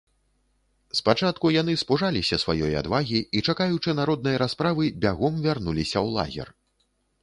[0.99, 6.47] Спачатку яны спужаліся сваёй адвагі і, чакаючы народнай расправы, бягом вярнуліся ў лагер.